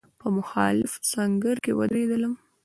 په 0.19 0.27
مخالف 0.37 0.91
سنګر 1.11 1.57
کې 1.63 1.71
ودرېدلم. 1.77 2.33